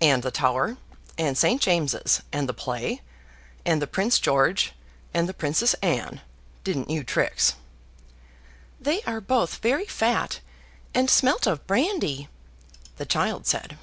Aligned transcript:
and 0.00 0.22
the 0.22 0.30
Tower; 0.30 0.78
and 1.18 1.36
St. 1.36 1.60
James's; 1.60 2.22
and 2.32 2.48
the 2.48 2.54
play; 2.54 3.02
and 3.62 3.82
the 3.82 3.86
Prince 3.86 4.18
George, 4.18 4.72
and 5.12 5.28
the 5.28 5.34
Princess 5.34 5.74
Anne 5.82 6.22
didn't 6.64 6.88
you, 6.88 7.04
Trix?" 7.04 7.56
"They 8.80 9.02
are 9.02 9.20
both 9.20 9.56
very 9.56 9.84
fat, 9.84 10.40
and 10.94 11.10
smelt 11.10 11.46
of 11.46 11.66
brandy," 11.66 12.30
the 12.96 13.04
child 13.04 13.46
said. 13.46 13.76